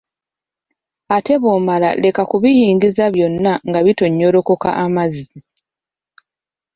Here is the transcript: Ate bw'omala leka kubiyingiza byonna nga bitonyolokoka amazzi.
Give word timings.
Ate 1.15 1.33
bw'omala 1.41 1.89
leka 2.03 2.23
kubiyingiza 2.31 3.05
byonna 3.15 3.53
nga 3.67 3.79
bitonyolokoka 3.85 4.69
amazzi. 4.83 5.37